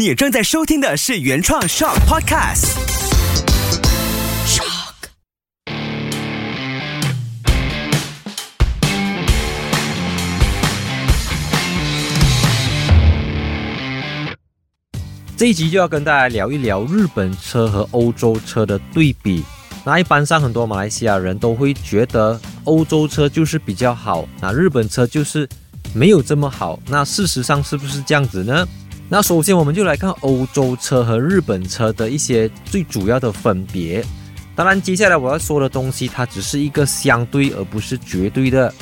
[0.00, 2.70] 你正在收听的是原创 Shock Podcast。
[4.46, 4.94] Shock。
[15.36, 19.44] 这一集就要跟大家聊一聊日本车和欧洲车的对比。
[19.84, 25.46] 那一般上很多马来西亚人都会觉得欧洲车就是比较好，那日本车就是
[25.92, 26.80] 没有这么好。
[26.86, 28.66] 那事实上是不是这样子呢？
[29.12, 34.04] 那首先我们就来看欧洲车和日本车的一些最主要的分别。
[34.54, 38.72] 当然，接下来我要说的东西它只是一个相对而不是绝对的。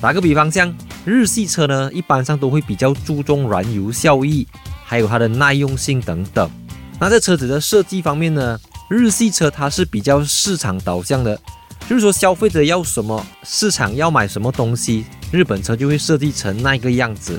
[0.00, 0.74] 打个比方，像
[1.04, 4.48] 日系车呢，一般上都会比较注重燃油效益，
[4.86, 6.50] 还有它的耐用性等等。
[6.98, 8.58] 那在车子的设计方面呢？
[8.88, 11.38] 日系车它是比较市场导向的，
[11.88, 17.38] 就是说消费者要什么，市场要买什么东西，日本车就会设计成那个样子。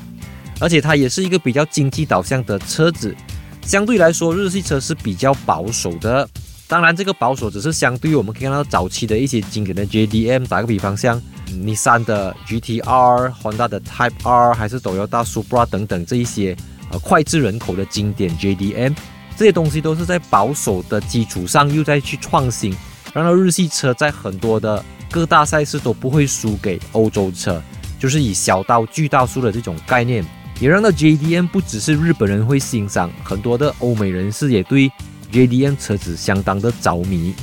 [0.60, 3.16] 而且它也是一个比较经济导向的车子，
[3.62, 6.28] 相对来说日系车是比较保守的。
[6.68, 16.58] 当然，这个保守只是相对于我们可以看到早期的一些经典的 JDM，打个比方，像尼桑的 GTR、Honda 的 Type R，还是 Toyota Supra 等等这一些
[16.92, 18.96] 呃脍炙人口的经典 JDM。
[19.38, 22.76] 这些东西都是在保守的基础上又再去创新，
[23.14, 27.62] 让到日系车在很多的各大赛事都不会输给欧洲车，
[28.00, 30.26] 就是以小刀巨大树的这种概念，
[30.60, 34.92] 也让到 JDM 不只是日本人会欣赏，很多的欧美人士也对
[35.32, 37.34] JDM 车子相当的着迷。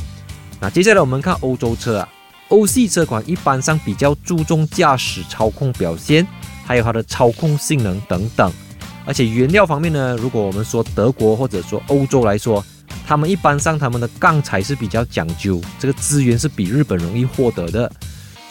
[0.58, 2.08] 那接下来我们看欧洲车啊，
[2.48, 6.27] 欧系车款一般上比较注重驾驶操控表现，
[6.64, 8.50] 还有它的操控性能等等。
[9.05, 12.64] 而且原料方面呢，如果我们说德国或者说欧洲来说，
[13.06, 17.92] 他们一般上他们的钢材是比较讲究，这个资源是比日本容易获得的，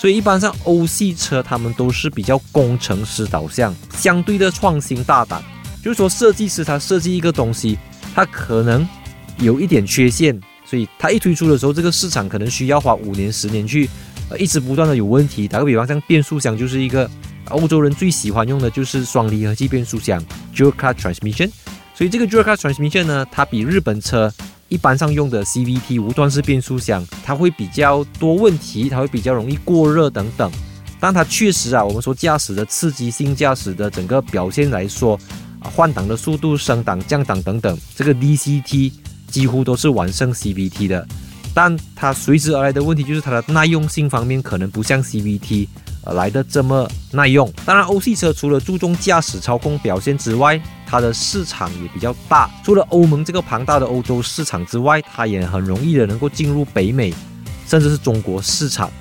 [0.01, 5.39] 所以一般上欧系车他们都是比较工程师导向，相对的创新大胆。
[5.83, 7.77] 就是说设计师他设计一个东西，
[8.15, 8.87] 他可能
[9.37, 13.87] 有一点缺陷，所以他一推出的时候，这个市场可能需要花五年十年去，
[14.31, 15.47] 呃，一直不断的有问题。
[15.47, 17.07] 打个比方，像变速箱就是一个。
[17.49, 20.23] 欧洲人最喜欢用的就是双离合器变速箱
[20.55, 21.51] （dual c l u t transmission）
[21.93, 24.33] 所以这个 dual c l u t Transmission 呢，它比日本车
[24.71, 30.49] 一般上用的 CVT 无段式变速箱，它会比较多问题，它会比较容易过热等等。
[30.97, 35.19] 但它确实啊，我们说驾驶的刺激性、驾驶的整个表现来说，
[35.59, 38.93] 换挡的速度、升档、降档等等，这个 DCT
[39.27, 41.05] 几乎都是完胜 CVT 的。
[41.53, 45.67] 但它随之而来的问题就是它的耐用性方面可能不像 CVT。
[46.05, 52.49] 来的这么耐用，当然欧系车除了注重驾驶操控表现之外，它的市场也比较大。
[52.65, 57.13] 除了欧盟这个庞大的欧洲市场之外，它也很容易的能够进入北美，
[57.67, 58.91] 甚至是中国市场。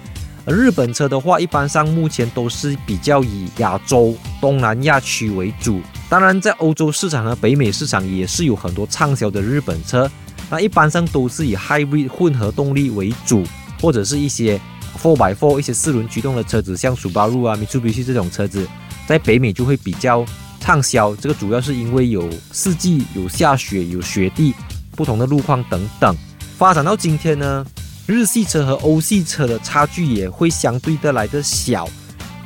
[0.45, 5.81] 而日本车的话，一般上目前都是比较以亚洲、东南亚区为主。
[6.09, 10.11] 当然，在欧洲市场和北美市场也是有很多畅销的日本车，
[10.51, 13.43] 那一般上都是以 hybrid 混合动力为主，
[13.81, 14.61] 或者是一些。
[15.03, 18.67] Four by Four 一些四轮驱动的车子，像速八路啊、米苏比西这种车子，
[19.07, 20.25] 在北美就会比较
[20.61, 21.17] 畅销。
[21.17, 24.55] 这个主要是因为有四季、有下雪、有雪地，
[24.95, 26.15] 不同的路况等等。
[26.59, 27.65] 发展到今天呢，
[28.07, 31.89] 日系车和欧系车的差距也会相对的来的小。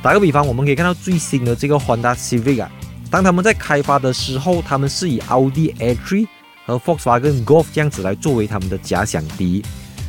[0.01, 2.71] 打个比方，我们可以看到最新的这个 Honda Civic 啊，
[3.09, 6.27] 当他们在开发的时候，他们是以 Audi A3
[6.65, 9.61] 和 Volkswagen Golf 这样子来作为他们的假想敌。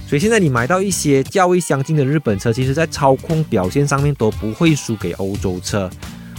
[0.06, 5.90] 所以现在你买到一些价位相近的日本车，其实在操控表现上面都不会输给欧洲车。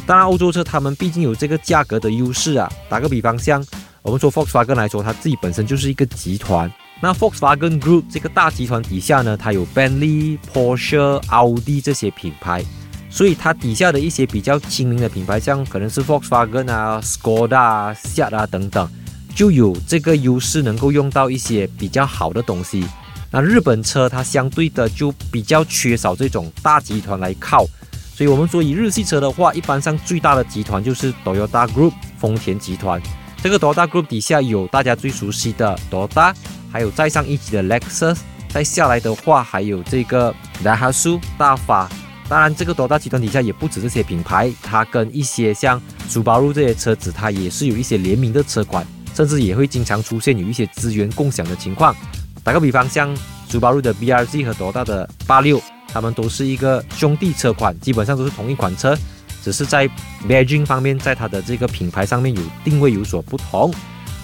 [0.05, 2.71] 当然，欧洲车他们毕竟有这个价格的优势啊。
[2.87, 3.61] 打个比方，像
[4.01, 6.71] 我们说 Volkswagen 来说，它自己本身就是一个集团。
[7.01, 12.63] 那 Volkswagen Group 这个大集团底下呢，它有 Bentley、Porsche、奥迪这些品牌，
[13.09, 18.89] 所以它底下的一些比较亲民的品牌，像可能是 Volkswagen 啊、Skoda 啊、Seat 啊等等，
[19.35, 22.85] 就有这个优势，能够用到一些比较好的东西。
[23.43, 27.65] 日本车它相对的就比较缺少这种大集团来靠，
[28.15, 33.01] 所以我们说以日系车的话，一般上最大的集团就是 Toyota Group 丰田集团。
[33.43, 36.33] 这个 Toyota Group 底下有大家最熟悉的 Toyota，
[36.71, 38.17] 还有再上一级的 Lexus，
[38.49, 40.33] 再下来的话还有这个
[40.63, 41.89] Daihatsu 大法。
[42.29, 51.95] 当然，这个 Toyota 集团底下也不止这些品牌，它跟一些像苏巴路这些车子，它也是有一些联名的车款，甚至也会经常出现有一些资源共享的情况。
[52.47, 53.13] 打个比方，像
[53.49, 55.61] 苏巴路的 B R Z 和多大的八六，
[55.91, 58.97] 他们都是一个兄弟车款，基本上都是同一款车，
[59.43, 59.85] 只是在
[60.25, 63.69] badging 方面，在它的这个品牌上面有定位有所不同。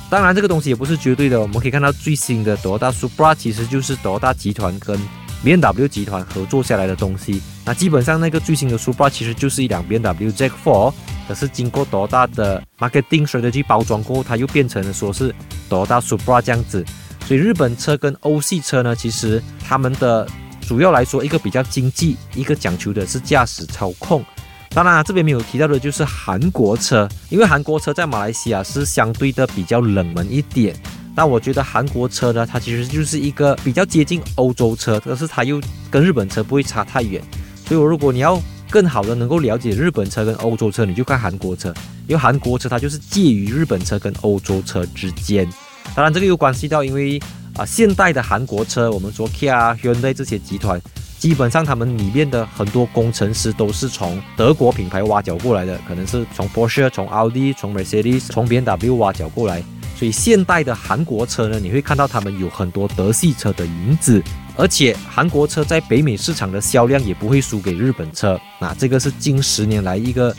[0.09, 1.41] 当然，这个东西也不是绝对的。
[1.41, 4.97] 我们可以看到最新的多大 Supra 其实就是多大集团跟
[5.43, 7.41] B M W 集团合作下来的东西。
[7.65, 10.93] 那基本上那个最新的 Supra 其实就是一辆 B M W Jack Four，
[11.27, 15.35] 可是经过多大的 marketing strategy 包装过后，它又变成了说是
[15.67, 16.85] 多大 Supra 这样子。
[17.25, 20.27] 所以日本车跟欧系车呢，其实他们的
[20.61, 24.23] 主要来说，一个比较经济，一个讲求的是驾驶操控。
[24.69, 30.75] 当然，这边没有提到的就是韩国车，因为韩国车在马来西亚是相对的比较冷门一点。
[31.15, 35.61] 那我觉得韩国车呢，它其实就是一个比较接近欧洲车，但是它又
[35.91, 37.21] 跟日本车不会差太远。
[37.67, 41.71] 所以，如果你要更好的能够了解日本车跟欧洲车，你就看韩国车，
[42.07, 45.47] 因为韩国车它就是介于日本车跟欧洲车之间。
[45.95, 47.19] 当然，这个有关系到，因为
[47.55, 50.81] 啊，现代的韩国车，我们说 Kia、Hyundai 这些集团，
[51.19, 59.63] 基本上他们里面的很多工程师都是从德国品牌挖角过来的，可能是从 Porsche、从奥迪、从 Mercedes、从 BMW 挖角过来。
[59.95, 64.21] 所以现代的韩国车呢，你会看到他们有很多德系车的影子，
[64.57, 68.37] 而且韩国车在北美市场的销量也不会输给日本车。
[68.59, 70.31] 那这个是近十年来一个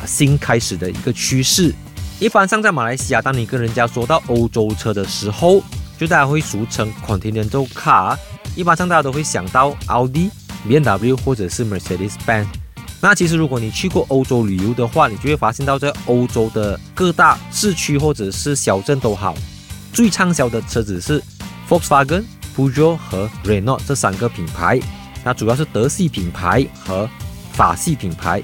[0.00, 1.74] 啊新开始的一个趋势。
[2.22, 5.60] 一般上在马来西亚，当你跟人家说到欧洲车的时候，
[5.98, 8.16] 就大家会俗称 Continental Car，
[8.54, 10.30] 一般上大家都会想到奥迪、
[10.64, 12.46] BMW 或者是 Mercedes-Benz。
[13.00, 19.34] 那其实，如果你去过欧洲旅游的话，你就会发现到在欧洲的各大市区或者是小镇都好，
[19.92, 21.20] 最畅销的车子是
[21.68, 22.22] Volkswagen、
[22.56, 24.78] Peugeot 和 Renault 这三个品牌。
[25.24, 27.10] 那主要是德系品牌和
[27.52, 28.40] 法系品牌。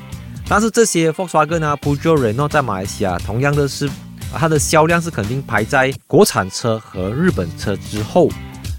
[0.50, 3.88] 但是这些 Volkswagen 啊、Peugeot、Renault 在马来西亚同样的是，
[4.32, 8.30] 它的销量是肯定排在国产车和日本车之后。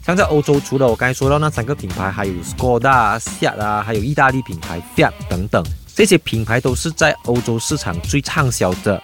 [0.04, 5.64] 像在欧洲，除了我刚才说到那三个品牌，还有 Skoda、Fiat 啊，还有意大利品牌 Fiat 等等，
[5.94, 9.00] 这些品牌都是在欧洲市场最畅销的。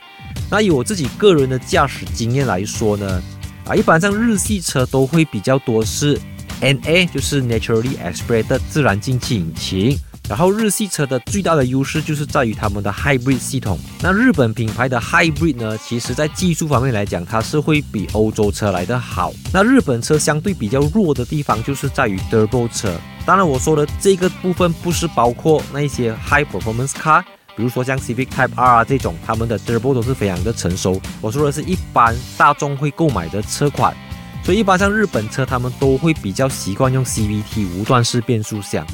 [0.50, 3.22] 那以我自己个人的驾驶经验来说呢，
[3.66, 6.20] 啊，一般上日系车都会比较多是
[6.62, 10.00] NA，就是 Naturally Aspirated 自然进气引擎。
[10.28, 13.78] 然后日系车的最大的优势就是在于他们的 Hybrid 系统。
[14.02, 19.32] 那日本品牌的 Hybrid 呢，其实在技术方面来讲，它是会比欧洲车来的好。
[19.54, 22.96] 那日本车相对比较弱的地方就是在于 Turbo 车。
[23.26, 27.24] 当然我说的这个部分不是包括那些 High Performance Car，
[27.56, 31.02] 比如说像 Civic Type R 啊这种，他们的 Turbo 都是非常的成熟。
[31.22, 33.96] 我说的是一般大众会购买的车款。
[34.44, 38.86] 所以一般像日本车，他们都会比较习惯用 CVT 无段式变速箱。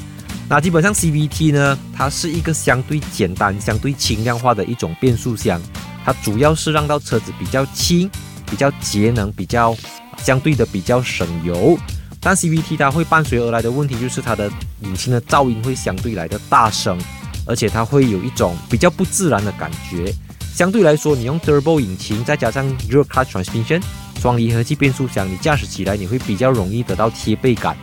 [0.52, 5.58] 那基本上 CVT 呢，它是一个相对简单、相对轻量化的一种变速箱，
[6.04, 8.10] 它主要是让到车子比较轻、
[8.50, 9.74] 比较节能、比较
[10.18, 11.74] 相对的比较省油。
[12.20, 14.52] 但 CVT 它会伴随而来的问题就是它的
[14.82, 16.98] 引擎的噪音会相对来的大声，
[17.46, 20.14] 而且它会有一种比较不自然的感觉。
[20.52, 23.80] 相对来说，你用 Turbo 引擎再加上 Dual Clutch Transmission
[24.20, 27.74] 双离合器变速箱，你驾驶起来你会比较容易得到贴背感。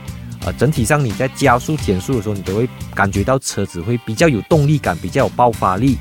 [0.45, 5.97] 呃，整体上你在加速减速的时候，你都会感觉到车子会比较有动力感，比较有爆发力。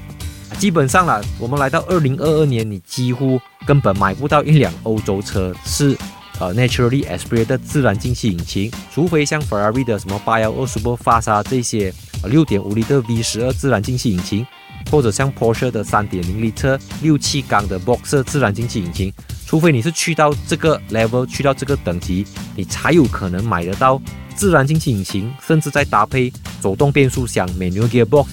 [0.58, 5.96] 基本上啦，我们来到二零二二年，你几乎根本买不到一辆欧洲车是
[6.38, 11.93] 呃 naturally aspirated 自然进气引擎，除非像 Ferrari 的什么八幺二 Super Fast 这些
[12.25, 14.46] 六点五 L 的 V 十二自然进气引擎，
[14.90, 19.12] 或者像 Porsche 的三点零 L 六气缸的 Boxer 自然进气引擎，
[19.49, 23.99] 除非你是去到这个 level，去到这个等级，你才有可能买得到。
[24.37, 26.31] 自然进气引擎，甚至再搭配
[26.61, 28.27] 手动变速箱 （manual gearbox）。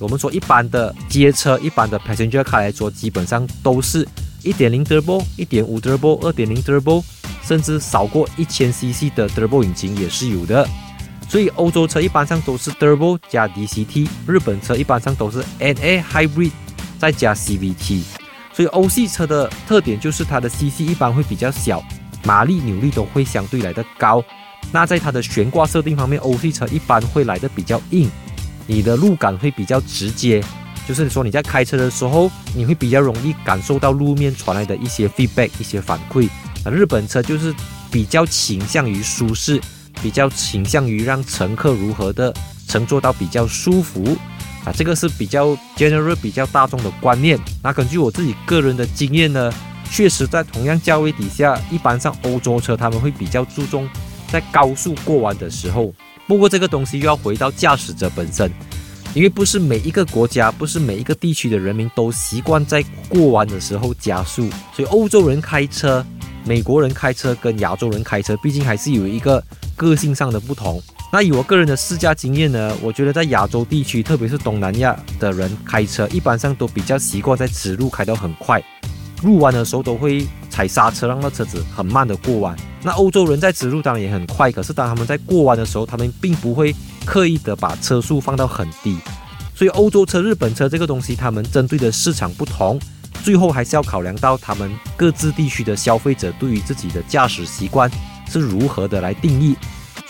[0.00, 4.08] 我们说一般的街车、一般的 passenger car 来说，基本上都是
[4.42, 7.04] 一点零 turbo、一点五 turbo、二点零 turbo，
[7.44, 10.66] 甚至少过一千 cc 的 turbo 引擎也是有的。
[11.28, 16.50] 所以欧洲车一般上都是 turbo 加 DCT，日本车一般上都是 NA hybrid
[16.98, 18.21] 再加 CVT。
[18.52, 21.82] 所以欧系车的特点就是它的 cc 一般会比较小，
[22.24, 24.22] 马力扭力都会相对来的高。
[24.70, 28.10] 那在它的悬挂设定方面，欧系车一般会来的比较硬，
[28.66, 30.42] 你的路感会比较直接，
[30.86, 36.28] 就是说你在开车的时候，你会比较容易感受到路面传来的一些 feedback 一些反馈。
[36.64, 37.54] 那日本车就是
[37.90, 39.60] 比较倾向于舒适，
[40.00, 42.32] 比较倾向于让乘客如何的
[42.68, 44.16] 乘坐到比较舒服
[44.64, 47.38] 啊，这个是比较 general 比较大众的观念。
[47.62, 49.52] 那根据我自己个人的经验呢，
[49.90, 53.88] 确实在同样价位底下，一般上欧洲车他们会比较注重。
[54.28, 55.92] 在高速过弯的时候，
[56.26, 58.50] 不过这个东西又要回到驾驶者本身，
[59.14, 66.02] 因为不是每一个国家、不是每一个地区的人民都习惯在过弯的时候加速，所以欧洲人开车、
[66.46, 69.44] 美国人开车跟亚洲人开车，毕竟还是有一个
[69.76, 70.82] 个性上的不同。
[71.14, 78.62] 那以我个人的试驾经验呢，我觉得在亚洲地区，特别是东南亚的人开车，一般上都比较习惯在直路开到很快，
[79.22, 82.56] 入弯的时候都会踩刹车，让那车子很慢的过弯。
[82.82, 88.96] 那欧洲人在直路当然也很快，可是当他们在过弯的时候，他们并不会刻意的把车速放到很低，
[89.54, 92.80] 所以欧洲车、日本车这个东西，他们针对的市场不同，
[93.22, 97.90] 最后还是要考量到他们各自地区的消费者对于自己的驾驶习惯
[98.30, 99.54] 是如何的来定义。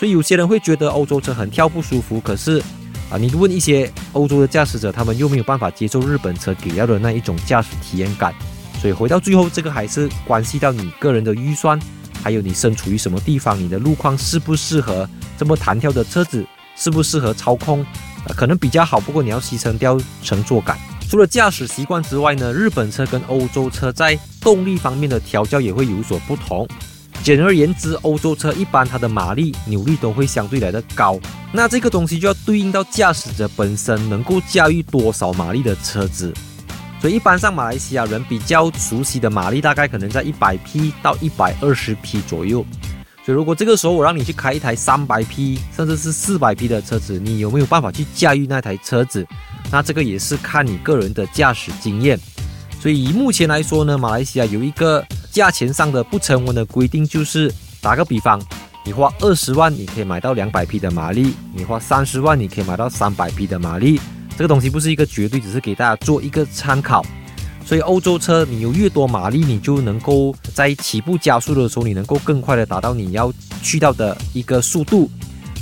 [0.03, 2.61] 所以有些人会觉得欧洲车很跳不舒服，可是
[3.09, 8.33] 啊，你问一些欧洲的驾驶者，他们又没有办法接受日本车给到的那一种驾驶体验感。
[8.81, 11.79] 所以回到最后，这个还是关系到你个人的预算，
[12.21, 16.45] 还有你身处于什么地方，你的路况适不适合这么弹跳的车子，
[16.75, 17.79] 适不适合操控，
[18.27, 18.99] 呃，可能比较好。
[18.99, 20.77] 不过你要牺牲掉乘坐感。
[21.09, 26.67] 除了驾驶习惯之外呢，日本车跟欧洲车在动力方面的调教也会有所不同。
[27.23, 31.17] 简而言之，欧洲车一般它的马力、扭力都会相对来的高。
[31.53, 36.33] 那这个东西就要对应到驾驶者本身能够驾驭多少马力的车子。
[36.99, 42.65] 所以一般上马来西亚人比较熟悉的马力大概可能在一百匹到一百二十匹左右。
[43.25, 49.25] 所以如果这个时候我让你去开一台三百匹甚至是四百匹的车子，你有没有办法去驾驭那台车子？
[49.71, 52.19] 那这个也是看你个人的驾驶经验。
[52.81, 58.39] 所以以目前来说呢，马来西亚有一个价钱上的不成文的规定，就是打个比方，
[58.85, 63.99] 你花二十万你可以买到两百匹的马力，你花三十万你可以买到三百匹的马力。
[64.37, 67.03] 这个东西不是一个绝对，只是给大家做一个参考。
[67.65, 75.09] 所以欧洲车你有越多马力，你就能够在起步加速的时候，你能够更快的达到你要去到的一个速度。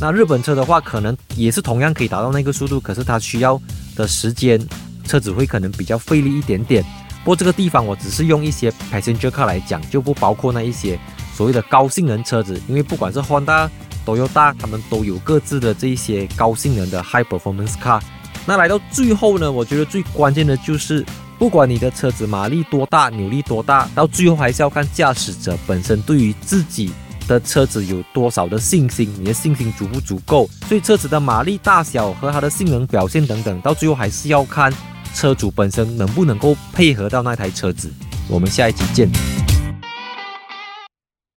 [0.01, 3.61] 那日本车的话，可能也是同样可以达到那个速度，可是它需要
[3.95, 4.59] 的时间，
[5.05, 6.83] 车子会可能比较费力一点点。
[7.23, 10.99] 不过这个地方我只是用一些 passenger car 来讲，就不包括那一些
[11.35, 13.69] 所谓的高性能车子，因为不管是 Honda、
[14.05, 18.01] Toyota，他们都有各自的这一些高性能的 high performance car。
[18.45, 21.05] 那来到最后呢，我觉得最关键的就是，
[21.37, 26.91] 不管你的车子马力多大、扭力多大，到最后还是要看驾驶者本身对于自己
[27.27, 30.49] 的车子有多少的信心，你的信心足不足够。
[30.67, 34.73] 所以车子的马力大小和它的性能表现等等，到最后还是要看
[35.13, 37.91] 车主本身能不能够配合到那台车子。
[38.27, 39.40] 我们下一集见。